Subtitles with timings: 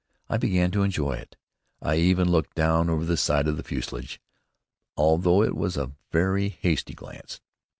[0.29, 1.35] I began to enjoy it.
[1.79, 4.19] I even looked down over the side of the fuselage,
[4.97, 7.39] although it was a very hasty glance.